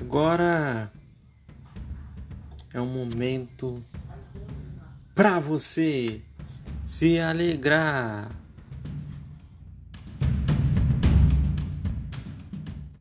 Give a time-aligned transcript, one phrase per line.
[0.00, 0.92] Agora
[2.72, 3.84] é um momento
[5.12, 6.22] para você
[6.86, 8.30] se alegrar.